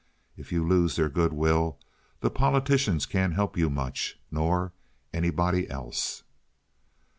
[0.35, 1.77] If you lose their good will
[2.21, 4.73] the politicians can't help you much, nor
[5.13, 6.23] anybody else."